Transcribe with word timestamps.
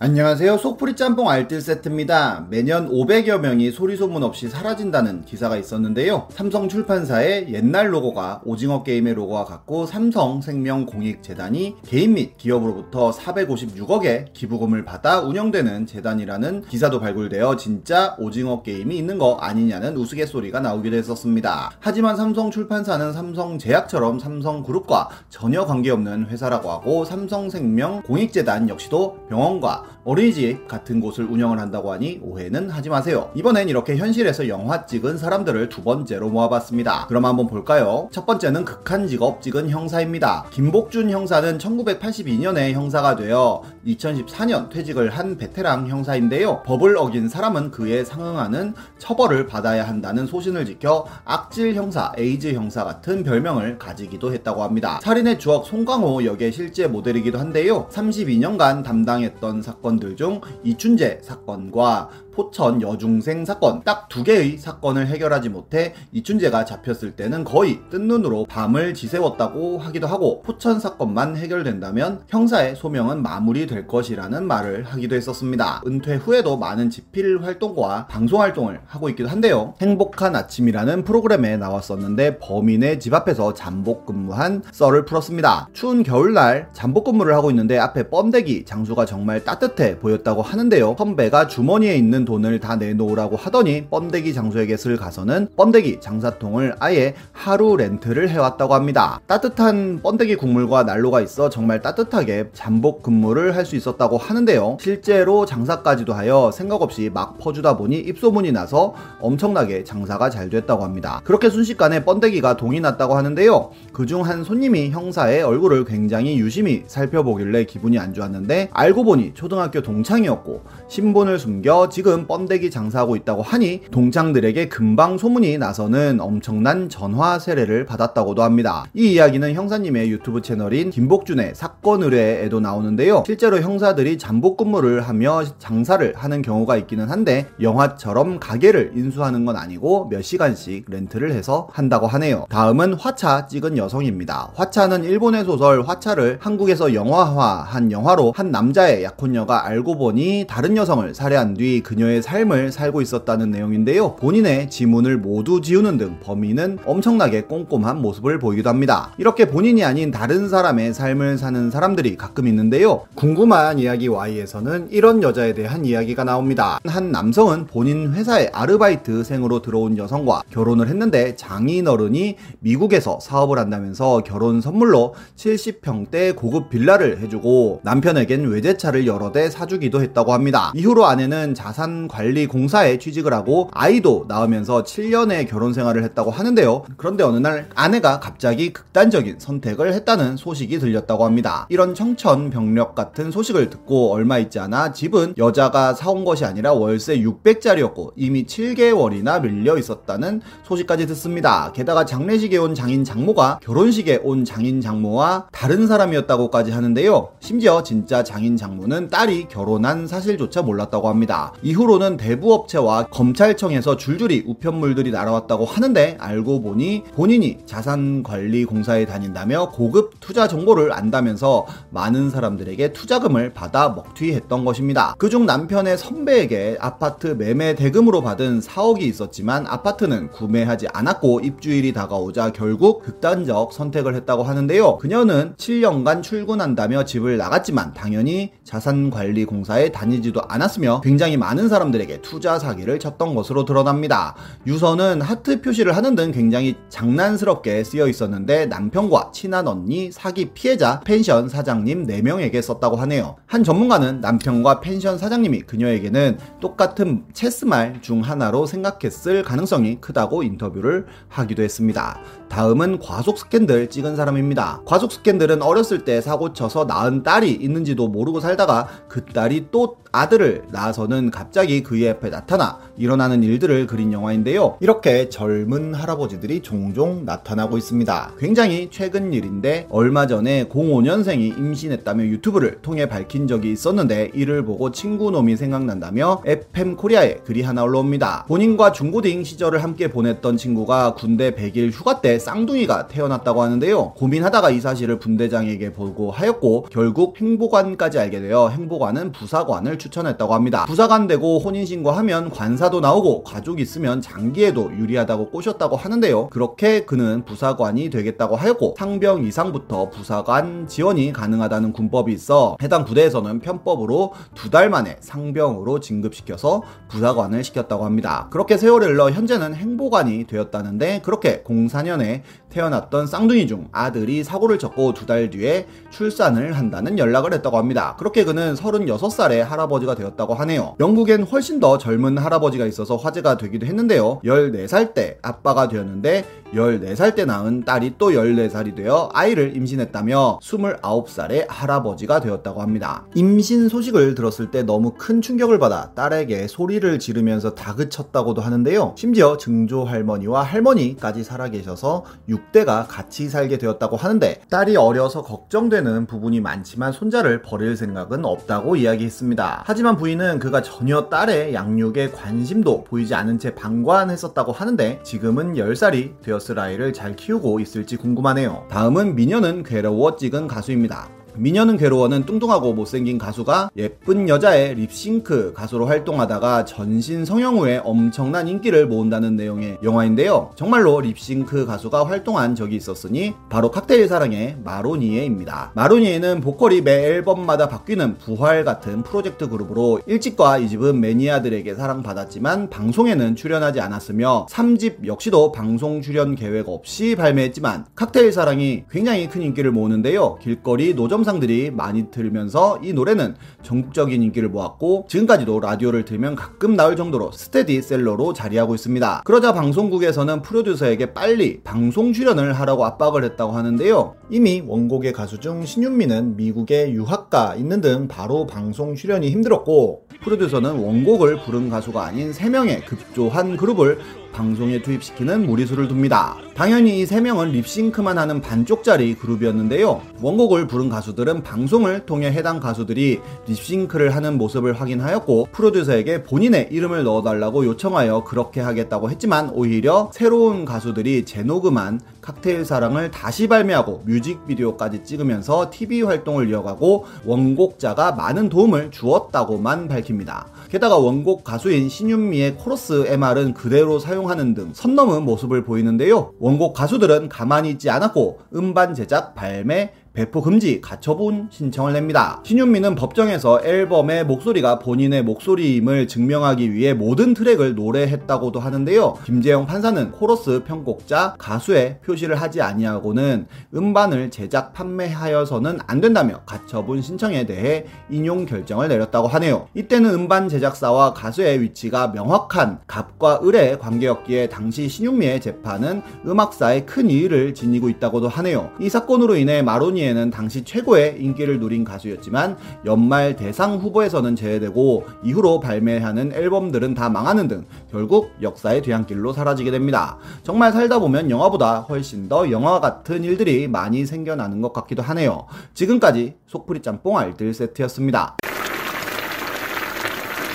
안녕하세요. 0.00 0.58
속풀이 0.58 0.96
짬뽕 0.96 1.30
알뜰 1.30 1.60
세트입니다. 1.60 2.48
매년 2.50 2.90
500여 2.90 3.38
명이 3.38 3.70
소리 3.70 3.96
소문 3.96 4.24
없이 4.24 4.48
사라진다는 4.48 5.24
기사가 5.24 5.56
있었는데요. 5.56 6.26
삼성 6.32 6.68
출판사의 6.68 7.54
옛날 7.54 7.94
로고가 7.94 8.42
오징어 8.44 8.82
게임의 8.82 9.14
로고와 9.14 9.44
같고 9.44 9.86
삼성 9.86 10.40
생명공익재단이 10.40 11.76
개인 11.86 12.14
및 12.14 12.36
기업으로부터 12.36 13.12
456억의 13.12 14.32
기부금을 14.32 14.84
받아 14.84 15.20
운영되는 15.20 15.86
재단이라는 15.86 16.62
기사도 16.62 16.98
발굴되어 16.98 17.54
진짜 17.54 18.16
오징어 18.18 18.62
게임이 18.62 18.98
있는 18.98 19.16
거 19.16 19.36
아니냐는 19.36 19.96
우스갯소리가 19.96 20.58
나오기도 20.58 20.96
했었습니다. 20.96 21.70
하지만 21.78 22.16
삼성 22.16 22.50
출판사는 22.50 23.12
삼성 23.12 23.58
제약처럼 23.60 24.18
삼성 24.18 24.64
그룹과 24.64 25.08
전혀 25.28 25.64
관계없는 25.64 26.26
회사라고 26.26 26.68
하고 26.72 27.04
삼성생명 27.04 28.02
공익재단 28.02 28.68
역시도 28.68 29.28
병원과 29.28 29.84
어린이집 30.04 30.68
같은 30.68 31.00
곳을 31.00 31.24
운영을 31.24 31.58
한다고 31.58 31.90
하니 31.90 32.20
오해는 32.22 32.68
하지 32.68 32.90
마세요. 32.90 33.30
이번엔 33.34 33.70
이렇게 33.70 33.96
현실에서 33.96 34.48
영화 34.48 34.84
찍은 34.84 35.16
사람들을 35.16 35.70
두 35.70 35.82
번째로 35.82 36.28
모아봤습니다. 36.28 37.06
그럼 37.06 37.24
한번 37.24 37.46
볼까요? 37.46 38.08
첫 38.12 38.26
번째는 38.26 38.66
극한 38.66 39.06
직업 39.06 39.40
찍은 39.40 39.70
형사입니다. 39.70 40.44
김복준 40.50 41.08
형사는 41.10 41.56
1982년에 41.56 42.72
형사가 42.72 43.16
되어 43.16 43.62
2014년 43.86 44.68
퇴직을 44.68 45.08
한 45.08 45.38
베테랑 45.38 45.88
형사인데요. 45.88 46.62
법을 46.64 46.98
어긴 46.98 47.30
사람은 47.30 47.70
그에 47.70 48.04
상응하는 48.04 48.74
처벌을 48.98 49.46
받아야 49.46 49.88
한다는 49.88 50.26
소신을 50.26 50.66
지켜 50.66 51.06
악질 51.24 51.74
형사, 51.74 52.12
에이즈 52.18 52.52
형사 52.52 52.84
같은 52.84 53.24
별명을 53.24 53.78
가지기도 53.78 54.34
했다고 54.34 54.62
합니다. 54.62 55.00
살인의 55.02 55.38
추억 55.38 55.64
송강호 55.64 56.26
역의 56.26 56.52
실제 56.52 56.86
모델이기도 56.86 57.38
한데요. 57.38 57.88
32년간 57.90 58.84
담당했던 58.84 59.62
사건 59.62 59.93
들 59.98 60.16
중 60.16 60.40
이춘재 60.64 61.20
사건과 61.22 62.10
포천 62.34 62.82
여중생 62.82 63.44
사건 63.44 63.82
딱 63.82 64.04
두 64.14 64.22
개의 64.22 64.58
사건을 64.58 65.08
해결하지 65.08 65.48
못해 65.48 65.94
이춘재가 66.12 66.64
잡혔을 66.64 67.16
때는 67.16 67.42
거의 67.42 67.80
뜬 67.90 68.06
눈으로 68.06 68.46
밤을 68.48 68.94
지새웠다고 68.94 69.78
하기도 69.78 70.06
하고 70.06 70.42
포천 70.42 70.78
사건만 70.78 71.36
해결된다면 71.36 72.20
형사의 72.28 72.76
소명은 72.76 73.22
마무리될 73.22 73.86
것이라는 73.86 74.46
말을 74.46 74.84
하기도 74.84 75.16
했었습니다. 75.16 75.82
은퇴 75.86 76.16
후에도 76.16 76.56
많은 76.56 76.90
집필 76.90 77.42
활동과 77.42 78.06
방송 78.06 78.40
활동을 78.40 78.80
하고 78.86 79.08
있기도 79.08 79.28
한데요. 79.28 79.74
행복한 79.80 80.36
아침이라는 80.36 81.04
프로그램에 81.04 81.56
나왔었는데 81.56 82.38
범인의 82.38 83.00
집 83.00 83.14
앞에서 83.14 83.54
잠복 83.54 84.06
근무한 84.06 84.62
썰을 84.70 85.04
풀었습니다. 85.06 85.68
추운 85.72 86.02
겨울날 86.02 86.68
잠복 86.72 87.04
근무를 87.04 87.34
하고 87.34 87.50
있는데 87.50 87.78
앞에 87.78 88.10
뻔데기 88.10 88.64
장수가 88.64 89.06
정말 89.06 89.42
따뜻해 89.44 89.98
보였다고 89.98 90.42
하는데요. 90.42 90.94
선배가 90.98 91.48
주머니에 91.48 91.96
있는 91.96 92.23
돈을 92.24 92.60
다 92.60 92.76
내놓으라고 92.76 93.36
하더니 93.36 93.86
뻔데기 93.86 94.32
장수에게 94.32 94.76
슬 94.76 94.96
가서는 94.96 95.48
뻔데기 95.56 96.00
장사통을 96.00 96.76
아예 96.78 97.14
하루 97.32 97.76
렌트를 97.76 98.28
해왔다고 98.28 98.74
합니다. 98.74 99.20
따뜻한 99.26 100.00
뻔데기 100.02 100.36
국물과 100.36 100.84
난로가 100.84 101.20
있어 101.22 101.48
정말 101.50 101.82
따뜻하게 101.82 102.50
잠복 102.52 103.02
근무를 103.02 103.56
할 103.56 103.64
수 103.64 103.76
있었다고 103.76 104.18
하는데요. 104.18 104.76
실제로 104.78 105.46
장사까지도 105.46 106.12
하여 106.12 106.50
생각 106.52 106.82
없이 106.82 107.10
막 107.12 107.38
퍼주다 107.38 107.78
보니 107.78 107.98
입소문이 107.98 108.52
나서 108.52 108.94
엄청나게 109.20 109.84
장사가 109.84 110.28
잘 110.28 110.50
됐다고 110.50 110.84
합니다. 110.84 111.22
그렇게 111.24 111.48
순식간에 111.48 112.04
뻔데기가 112.04 112.58
동이 112.58 112.80
났다고 112.80 113.14
하는데요. 113.16 113.70
그중 113.92 114.26
한 114.26 114.44
손님이 114.44 114.90
형사의 114.90 115.42
얼굴을 115.42 115.84
굉장히 115.84 116.38
유심히 116.38 116.84
살펴보길래 116.86 117.64
기분이 117.64 117.98
안 117.98 118.12
좋았는데 118.12 118.68
알고 118.72 119.04
보니 119.04 119.32
초등학교 119.34 119.80
동창이었고 119.80 120.60
신분을 120.88 121.38
숨겨 121.38 121.88
지금 121.88 122.13
뻔데기 122.26 122.70
장사하고 122.70 123.16
있다고 123.16 123.42
하니 123.42 123.82
동창들에게 123.90 124.68
금방 124.68 125.18
소문이 125.18 125.58
나서는 125.58 126.20
엄청난 126.20 126.88
전화 126.88 127.38
세례를 127.38 127.84
받았다고도 127.84 128.42
합니다. 128.42 128.86
이 128.94 129.12
이야기는 129.12 129.52
형사님의 129.54 130.10
유튜브 130.10 130.40
채널인 130.40 130.90
김복준의 130.90 131.52
사건 131.54 132.02
의뢰에도 132.02 132.60
나오는데요. 132.60 133.24
실제로 133.26 133.60
형사들이 133.60 134.18
잠복 134.18 134.56
근무를 134.56 135.00
하며 135.02 135.42
장사를 135.58 136.14
하는 136.16 136.42
경우가 136.42 136.76
있기는 136.76 137.10
한데 137.10 137.46
영화처럼 137.60 138.38
가게를 138.40 138.92
인수하는 138.94 139.44
건 139.44 139.56
아니고 139.56 140.08
몇 140.08 140.22
시간씩 140.22 140.86
렌트를 140.88 141.32
해서 141.32 141.68
한다고 141.72 142.06
하네요. 142.06 142.46
다음은 142.48 142.94
화차 142.94 143.46
찍은 143.46 143.76
여성입니다. 143.76 144.52
화차는 144.54 145.04
일본의 145.04 145.44
소설 145.44 145.82
화차를 145.82 146.38
한국에서 146.40 146.94
영화화한 146.94 147.90
영화로 147.92 148.32
한 148.36 148.50
남자의 148.50 149.02
약혼녀가 149.04 149.66
알고 149.66 149.98
보니 149.98 150.46
다른 150.48 150.76
여성을 150.76 151.14
살해한 151.14 151.54
뒤 151.54 151.82
그녀 151.82 152.03
의 152.04 152.22
삶을 152.22 152.70
살고 152.70 153.00
있었다는 153.00 153.50
내용인데요. 153.50 154.16
본인의 154.16 154.68
지문을 154.70 155.16
모두 155.18 155.60
지우는 155.60 155.96
등 155.96 156.18
범인은 156.20 156.78
엄청나게 156.84 157.42
꼼꼼한 157.42 158.00
모습을 158.00 158.38
보이기도 158.38 158.68
합니다. 158.68 159.12
이렇게 159.16 159.46
본인이 159.46 159.84
아닌 159.84 160.10
다른 160.10 160.48
사람의 160.48 160.92
삶을 160.92 161.38
사는 161.38 161.70
사람들이 161.70 162.16
가끔 162.16 162.46
있는데요. 162.46 163.04
궁금한 163.14 163.78
이야기 163.78 164.08
Y에서는 164.08 164.88
이런 164.90 165.22
여자에 165.22 165.54
대한 165.54 165.84
이야기가 165.84 166.24
나옵니다. 166.24 166.78
한 166.84 167.10
남성은 167.10 167.66
본인 167.66 168.12
회사에 168.12 168.50
아르바이트생으로 168.52 169.62
들어온 169.62 169.96
여성과 169.96 170.42
결혼을 170.50 170.88
했는데 170.88 171.36
장인어른이 171.36 172.36
미국에서 172.60 173.18
사업을 173.20 173.58
한다면서 173.58 174.22
결혼 174.24 174.60
선물로 174.60 175.14
70평대 175.36 176.36
고급 176.36 176.68
빌라를 176.68 177.20
해주고 177.20 177.80
남편에겐 177.82 178.48
외제차를 178.48 179.06
여러 179.06 179.32
대 179.32 179.48
사주기도 179.48 180.02
했다고 180.02 180.32
합니다. 180.32 180.72
이후로 180.74 181.06
아내는 181.06 181.54
자산 181.54 181.93
관리공사에 182.08 182.98
취직을 182.98 183.32
하고 183.32 183.70
아이도 183.72 184.24
낳으면서 184.28 184.82
7년의 184.82 185.48
결혼 185.48 185.72
생활을 185.72 186.02
했다고 186.04 186.30
하는데요. 186.30 186.84
그런데 186.96 187.22
어느 187.24 187.38
날 187.38 187.68
아내가 187.74 188.20
갑자기 188.20 188.72
극단적인 188.72 189.36
선택을 189.38 189.92
했다는 189.92 190.36
소식이 190.36 190.78
들렸다고 190.78 191.24
합니다. 191.24 191.66
이런 191.68 191.94
청천벽력 191.94 192.94
같은 192.94 193.30
소식을 193.30 193.70
듣고 193.70 194.12
얼마 194.12 194.38
있지 194.38 194.58
않아 194.58 194.92
집은 194.92 195.34
여자가 195.38 195.94
사온 195.94 196.24
것이 196.24 196.44
아니라 196.44 196.72
월세 196.72 197.18
600짜리였고 197.18 198.12
이미 198.16 198.44
7개월이나 198.44 199.40
밀려 199.40 199.78
있었다는 199.78 200.40
소식까지 200.64 201.06
듣습니다. 201.06 201.70
게다가 201.72 202.04
장례식에 202.04 202.56
온 202.56 202.74
장인 202.74 203.04
장모가 203.04 203.60
결혼식에 203.62 204.20
온 204.24 204.44
장인 204.44 204.80
장모와 204.80 205.48
다른 205.52 205.86
사람이었다고까지 205.86 206.72
하는데요. 206.72 207.28
심지어 207.40 207.82
진짜 207.82 208.24
장인 208.24 208.56
장모는 208.56 209.08
딸이 209.10 209.48
결혼한 209.48 210.06
사실조차 210.06 210.62
몰랐다고 210.62 211.08
합니다. 211.08 211.52
이후 211.62 211.83
로는 211.86 212.16
대부업체와 212.16 213.04
검찰청에서 213.04 213.96
줄줄이 213.96 214.44
우편물들이 214.46 215.10
날아왔다고 215.10 215.64
하는데 215.64 216.16
알고 216.18 216.62
보니 216.62 217.04
본인이 217.14 217.58
자산관리공사에 217.66 219.06
다닌다며 219.06 219.70
고급 219.70 220.20
투자 220.20 220.48
정보를 220.48 220.92
안다면서 220.92 221.66
많은 221.90 222.30
사람들에게 222.30 222.92
투자금을 222.92 223.52
받아 223.52 223.90
먹튀했던 223.90 224.64
것입니다. 224.64 225.14
그중 225.18 225.46
남편의 225.46 225.98
선배에게 225.98 226.78
아파트 226.80 227.28
매매 227.28 227.74
대금으로 227.74 228.22
받은 228.22 228.60
4억이 228.60 229.02
있었지만 229.02 229.66
아파트는 229.66 230.30
구매하지 230.30 230.88
않았고 230.92 231.40
입주일이 231.40 231.92
다가오자 231.92 232.52
결국 232.52 233.02
극단적 233.02 233.72
선택을 233.72 234.14
했다고 234.14 234.42
하는데요. 234.42 234.98
그녀는 234.98 235.54
7년간 235.56 236.22
출근한다며 236.22 237.04
집을 237.04 237.36
나갔지만 237.36 237.92
당연히 237.94 238.52
자산관리공사에 238.64 239.90
다니지도 239.90 240.42
않았으며 240.48 241.00
굉장히 241.02 241.36
많은 241.64 241.68
사람들에게 241.68 242.22
투자 242.22 242.58
사기를 242.58 242.98
쳤던 242.98 243.34
것으로 243.34 243.64
드러납니다. 243.64 244.34
유서는 244.66 245.20
하트 245.20 245.60
표시를 245.60 245.96
하는 245.96 246.14
등 246.14 246.30
굉장히 246.30 246.76
장난스럽게 246.88 247.84
쓰여 247.84 248.08
있었는데 248.08 248.66
남편과 248.66 249.30
친한 249.32 249.66
언니, 249.66 250.12
사기 250.12 250.50
피해자, 250.52 251.00
펜션 251.00 251.48
사장님 251.48 252.06
4명에게 252.06 252.62
썼다고 252.62 252.96
하네요. 252.96 253.36
한 253.46 253.64
전문가는 253.64 254.20
남편과 254.20 254.80
펜션 254.80 255.18
사장님이 255.18 255.62
그녀에게는 255.62 256.38
똑같은 256.60 257.24
체스말 257.32 258.00
중 258.02 258.20
하나로 258.20 258.66
생각했을 258.66 259.42
가능성이 259.42 260.00
크다고 260.00 260.42
인터뷰를 260.42 261.06
하기도 261.28 261.62
했습니다. 261.62 262.20
다음은 262.48 263.00
과속 263.00 263.38
스캔들 263.38 263.88
찍은 263.90 264.16
사람입니다. 264.16 264.82
과속 264.84 265.10
스캔들은 265.10 265.62
어렸을 265.62 266.04
때 266.04 266.20
사고 266.20 266.52
쳐서 266.52 266.84
낳은 266.84 267.22
딸이 267.22 267.50
있는지도 267.50 268.08
모르고 268.08 268.40
살다가 268.40 268.86
그 269.08 269.24
딸이 269.24 269.68
또 269.70 269.96
아들을 270.12 270.66
낳아서는 270.70 271.32
갑자기 271.32 271.53
갑자기 271.54 271.84
그의 271.84 272.10
앞에 272.10 272.30
나타나 272.30 272.80
일어나는 272.96 273.44
일들을 273.44 273.86
그린 273.86 274.12
영화인데요. 274.12 274.76
이렇게 274.80 275.28
젊은 275.28 275.94
할아버지들이 275.94 276.62
종종 276.62 277.24
나타나고 277.24 277.78
있습니다. 277.78 278.32
굉장히 278.40 278.88
최근 278.90 279.32
일인데 279.32 279.86
얼마 279.90 280.26
전에 280.26 280.64
05년생이 280.64 281.56
임신했다며 281.56 282.24
유튜브를 282.24 282.78
통해 282.82 283.08
밝힌 283.08 283.46
적이 283.46 283.70
있었는데 283.70 284.32
이를 284.34 284.64
보고 284.64 284.90
친구 284.90 285.30
놈이 285.30 285.56
생각난다며 285.56 286.42
FM 286.44 286.96
코리아에 286.96 287.34
글이 287.44 287.62
하나 287.62 287.84
올라옵니다. 287.84 288.46
본인과 288.48 288.90
중고딩 288.90 289.44
시절을 289.44 289.80
함께 289.80 290.10
보냈던 290.10 290.56
친구가 290.56 291.14
군대 291.14 291.52
100일 291.52 291.92
휴가 291.92 292.20
때 292.20 292.40
쌍둥이가 292.40 293.06
태어났다고 293.06 293.62
하는데요. 293.62 294.14
고민하다가 294.14 294.70
이 294.70 294.80
사실을 294.80 295.20
분대장에게 295.20 295.92
보고하였고 295.92 296.88
결국 296.90 297.40
행보관까지 297.40 298.18
알게 298.18 298.40
되어 298.40 298.70
행보관은 298.70 299.30
부사관을 299.30 299.98
추천했다고 299.98 300.52
합니다. 300.52 300.86
부사관 300.86 301.28
되고 301.28 301.43
혼인신고하면 301.44 302.50
관사도 302.50 303.00
나오고 303.00 303.44
가족 303.44 303.80
있으면 303.80 304.20
장기에도 304.20 304.90
유리하다고 304.96 305.50
꼬셨다고 305.50 305.96
하는데요. 305.96 306.48
그렇게 306.48 307.04
그는 307.04 307.44
부사관이 307.44 308.10
되겠다고 308.10 308.56
하였고 308.56 308.94
상병 308.98 309.44
이상부터 309.44 310.10
부사관 310.10 310.86
지원이 310.88 311.32
가능하다는 311.32 311.92
군법이 311.92 312.32
있어 312.32 312.76
해당 312.82 313.04
부대에서는 313.04 313.60
편법으로 313.60 314.32
두 314.54 314.70
달 314.74 314.90
만에 314.90 315.18
상병으로 315.20 316.00
진급시켜서 316.00 316.82
부사관을 317.08 317.62
시켰다고 317.62 318.04
합니다. 318.04 318.48
그렇게 318.50 318.76
세월을 318.76 319.10
흘러 319.10 319.30
현재는 319.30 319.74
행보관이 319.74 320.46
되었다는데 320.48 321.20
그렇게 321.22 321.62
04년에 321.62 322.40
태어났던 322.70 323.28
쌍둥이 323.28 323.68
중 323.68 323.86
아들이 323.92 324.42
사고를 324.42 324.78
쳤고 324.80 325.12
두 325.14 325.24
달 325.26 325.48
뒤에 325.50 325.86
출산을 326.10 326.72
한다는 326.76 327.18
연락을 327.18 327.54
했다고 327.54 327.78
합니다. 327.78 328.14
그렇게 328.18 328.44
그는 328.44 328.74
36살의 328.74 329.60
할아버지가 329.62 330.14
되었다고 330.16 330.54
하네요. 330.54 330.96
영국 331.00 331.28
엔 331.34 331.42
훨씬 331.42 331.80
더 331.80 331.98
젊은 331.98 332.38
할아버지가 332.38 332.86
있어서 332.86 333.16
화제가 333.16 333.56
되기도 333.56 333.86
했는데요. 333.86 334.40
14살 334.44 335.14
때 335.14 335.38
아빠가 335.42 335.88
되었는데 335.88 336.44
14살 336.74 337.34
때 337.34 337.44
낳은 337.44 337.84
딸이 337.84 338.14
또 338.18 338.30
14살이 338.30 338.94
되어 338.94 339.28
아이를 339.32 339.76
임신했다며 339.76 340.58
29살의 340.60 341.66
할아버지가 341.68 342.40
되었다고 342.40 342.82
합니다. 342.82 343.26
임신 343.34 343.88
소식을 343.88 344.34
들었을 344.34 344.70
때 344.70 344.82
너무 344.82 345.12
큰 345.16 345.40
충격을 345.40 345.78
받아 345.78 346.12
딸에게 346.14 346.66
소리를 346.66 347.18
지르면서 347.18 347.74
다그쳤다고도 347.74 348.60
하는데요. 348.60 349.14
심지어 349.16 349.56
증조 349.56 350.04
할머니와 350.04 350.62
할머니까지 350.62 351.44
살아계셔서 351.44 352.24
6대가 352.48 353.06
같이 353.08 353.48
살게 353.48 353.78
되었다고 353.78 354.16
하는데 354.16 354.60
딸이 354.68 354.96
어려서 354.96 355.42
걱정되는 355.42 356.26
부분이 356.26 356.60
많지만 356.60 357.12
손자를 357.12 357.62
버릴 357.62 357.96
생각은 357.96 358.44
없다고 358.44 358.96
이야기했습니다. 358.96 359.84
하지만 359.86 360.16
부인은 360.16 360.58
그가 360.58 360.82
전혀 360.82 361.28
딸의 361.28 361.74
양육에 361.74 362.30
관심도 362.30 363.04
보이지 363.04 363.34
않은 363.34 363.58
채 363.58 363.74
방관했었다고 363.74 364.72
하는데 364.72 365.20
지금은 365.22 365.74
10살이 365.74 366.42
되었 366.42 366.63
을 366.70 366.78
아이를 366.78 367.12
잘 367.12 367.36
키우고 367.36 367.80
있을지 367.80 368.16
궁금하네요. 368.16 368.86
다음은 368.90 369.34
미녀는 369.34 369.82
괴로워 369.82 370.36
찍은 370.36 370.66
가수입니다. 370.68 371.43
미녀는 371.56 371.96
괴로워는 371.96 372.46
뚱뚱하고 372.46 372.94
못생긴 372.94 373.38
가수가 373.38 373.90
예쁜 373.96 374.48
여자의 374.48 374.94
립싱크 374.94 375.72
가수로 375.74 376.06
활동하다가 376.06 376.84
전신 376.84 377.44
성형 377.44 377.78
후에 377.78 378.00
엄청난 378.04 378.66
인기를 378.66 379.06
모은다는 379.06 379.54
내용의 379.56 379.98
영화인데요. 380.02 380.70
정말로 380.74 381.20
립싱크 381.20 381.86
가수가 381.86 382.26
활동한 382.26 382.74
적이 382.74 382.96
있었으니 382.96 383.54
바로 383.70 383.90
칵테일 383.90 384.26
사랑의 384.26 384.76
마로니에입니다. 384.82 385.92
마로니에는 385.94 386.60
보컬이 386.60 387.02
매 387.02 387.24
앨범마다 387.24 387.88
바뀌는 387.88 388.38
부활 388.38 388.84
같은 388.84 389.22
프로젝트 389.22 389.68
그룹으로 389.68 390.20
1집과 390.28 390.84
2집은 390.84 391.18
매니아들에게 391.18 391.94
사랑받았지만 391.94 392.90
방송에는 392.90 393.54
출연하지 393.54 394.00
않았으며 394.00 394.66
3집 394.68 395.26
역시도 395.26 395.70
방송 395.72 396.20
출연 396.20 396.56
계획 396.56 396.88
없이 396.88 397.36
발매했지만 397.36 398.06
칵테일 398.16 398.52
사랑이 398.52 399.04
굉장히 399.10 399.48
큰 399.48 399.62
인기를 399.62 399.92
모으는데요. 399.92 400.58
길거리 400.60 401.14
노점 401.14 401.43
영상들이 401.44 401.90
많이 401.90 402.30
들면서 402.30 402.98
이 403.02 403.12
노래는 403.12 403.54
전국적인 403.82 404.42
인기를 404.42 404.70
모았고 404.70 405.26
지금까지도 405.28 405.78
라디오를 405.78 406.24
들면 406.24 406.54
가끔 406.54 406.96
나올 406.96 407.16
정도로 407.16 407.52
스테디셀러로 407.52 408.54
자리하고 408.54 408.94
있습니다. 408.94 409.42
그러자 409.44 409.74
방송국에서는 409.74 410.62
프로듀서에게 410.62 411.34
빨리 411.34 411.82
방송 411.82 412.32
출연을 412.32 412.72
하라고 412.72 413.04
압박을 413.04 413.44
했다고 413.44 413.72
하는데요. 413.72 414.36
이미 414.50 414.82
원곡의 414.86 415.34
가수 415.34 415.60
중 415.60 415.84
신윤미는 415.84 416.56
미국에 416.56 417.12
유학가 417.12 417.74
있는 417.74 418.00
등 418.00 418.26
바로 418.26 418.66
방송 418.66 419.14
출연이 419.14 419.50
힘들었고 419.50 420.24
프로듀서는 420.42 420.96
원곡을 420.96 421.60
부른 421.64 421.90
가수가 421.90 422.24
아닌 422.24 422.52
3명의 422.52 423.04
급조한 423.04 423.76
그룹을 423.76 424.18
방송에 424.54 425.02
투입시키는 425.02 425.66
무리수를 425.66 426.08
둡니다. 426.08 426.56
당연히 426.74 427.20
이 427.20 427.24
3명은 427.24 427.72
립싱크만 427.72 428.38
하는 428.38 428.60
반쪽짜리 428.60 429.34
그룹이었는데요. 429.34 430.22
원곡을 430.40 430.86
부른 430.86 431.08
가수들은 431.08 431.62
방송을 431.62 432.24
통해 432.24 432.50
해당 432.50 432.80
가수들이 432.80 433.40
립싱크를 433.66 434.34
하는 434.34 434.56
모습을 434.56 434.98
확인하였고 434.98 435.68
프로듀서에게 435.72 436.44
본인의 436.44 436.88
이름을 436.90 437.24
넣어달라고 437.24 437.84
요청하여 437.84 438.44
그렇게 438.44 438.80
하겠다고 438.80 439.30
했지만 439.30 439.70
오히려 439.70 440.30
새로운 440.32 440.84
가수들이 440.84 441.44
재녹음한 441.44 442.20
칵테일 442.40 442.84
사랑을 442.84 443.30
다시 443.30 443.68
발매하고 443.68 444.22
뮤직비디오까지 444.26 445.24
찍으면서 445.24 445.90
TV 445.90 446.22
활동을 446.22 446.68
이어가고 446.68 447.26
원곡자가 447.44 448.32
많은 448.32 448.68
도움을 448.68 449.10
주었다고만 449.10 450.08
밝힙니다. 450.08 450.66
게다가 450.90 451.16
원곡 451.16 451.64
가수인 451.64 452.08
신윤미의 452.08 452.76
코러스 452.76 453.24
MR은 453.26 453.74
그대로 453.74 454.18
사용 454.18 454.43
하는 454.50 454.74
등 454.74 454.92
선 454.94 455.14
넘은 455.14 455.44
모습을 455.44 455.84
보이는데요. 455.84 456.52
원곡 456.58 456.94
가수들은 456.94 457.48
가만히 457.48 457.90
있지 457.90 458.10
않았고 458.10 458.60
음반 458.74 459.14
제작, 459.14 459.54
발매, 459.54 460.12
배포 460.34 460.62
금지 460.62 461.00
가처분 461.00 461.68
신청을 461.70 462.12
냅니다. 462.12 462.60
신윤미는 462.64 463.14
법정에서 463.14 463.82
앨범의 463.84 464.46
목소리가 464.46 464.98
본인의 464.98 465.44
목소리임을 465.44 466.26
증명하기 466.26 466.92
위해 466.92 467.14
모든 467.14 467.54
트랙을 467.54 467.94
노래했다고도 467.94 468.80
하는데요. 468.80 469.34
김재영 469.44 469.86
판사는 469.86 470.32
코러스 470.32 470.82
편곡자 470.82 471.54
가수의 471.56 472.18
표시를 472.24 472.56
하지 472.56 472.82
아니하고는 472.82 473.68
음반을 473.94 474.50
제작 474.50 474.92
판매하여서는 474.92 476.00
안 476.04 476.20
된다며 476.20 476.62
가처분 476.66 477.22
신청에 477.22 477.64
대해 477.64 478.04
인용 478.28 478.66
결정을 478.66 479.06
내렸다고 479.06 479.46
하네요. 479.46 479.86
이때는 479.94 480.30
음반 480.30 480.68
제작사와 480.68 481.32
가수의 481.34 481.80
위치가 481.80 482.26
명확한 482.26 482.98
갑과 483.06 483.60
을의 483.64 484.00
관계였기에 484.00 484.68
당시 484.68 485.08
신윤미의 485.08 485.60
재판은 485.60 486.22
음악사에 486.44 487.04
큰 487.04 487.30
이의를 487.30 487.72
지니고 487.72 488.08
있다고도 488.08 488.48
하네요. 488.48 488.90
이 488.98 489.08
사건으로 489.08 489.54
인해 489.54 489.80
마로니 489.80 490.23
시에는 490.24 490.50
당시 490.50 490.84
최고의 490.84 491.36
인기를 491.40 491.78
누린 491.78 492.04
가수였지만 492.04 492.76
연말 493.04 493.56
대상 493.56 493.98
후보에서는 493.98 494.56
제외되고 494.56 495.24
이후로 495.44 495.80
발매하는 495.80 496.52
앨범들은 496.52 497.14
다 497.14 497.28
망하는 497.28 497.68
등 497.68 497.84
결국 498.10 498.50
역사의 498.62 499.02
뒤안길로 499.02 499.52
사라지게 499.52 499.90
됩니다. 499.90 500.38
정말 500.62 500.92
살다 500.92 501.18
보면 501.18 501.50
영화보다 501.50 502.00
훨씬 502.00 502.48
더 502.48 502.70
영화 502.70 503.00
같은 503.00 503.44
일들이 503.44 503.86
많이 503.88 504.24
생겨나는 504.24 504.80
것 504.80 504.92
같기도 504.92 505.22
하네요. 505.22 505.66
지금까지 505.92 506.54
속풀이 506.66 507.02
짬뽕 507.02 507.38
알뜰 507.38 507.74
세트였습니다. 507.74 508.56